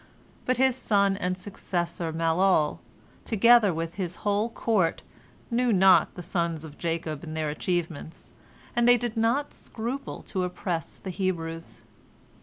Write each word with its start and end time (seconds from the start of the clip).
But 0.47 0.57
his 0.57 0.75
son 0.75 1.15
and 1.15 1.37
successor 1.37 2.11
Malol, 2.11 2.79
together 3.23 3.71
with 3.71 3.93
his 4.01 4.15
whole 4.25 4.49
court, 4.49 5.03
knew 5.51 5.71
not 5.71 6.15
the 6.15 6.23
sons 6.23 6.63
of 6.63 6.79
Jacob 6.79 7.23
and 7.23 7.37
their 7.37 7.51
achievements, 7.51 8.31
and 8.75 8.87
they 8.87 8.97
did 8.97 9.15
not 9.15 9.53
scruple 9.53 10.23
to 10.23 10.43
oppress 10.43 10.97
the 10.97 11.11
Hebrews. 11.11 11.83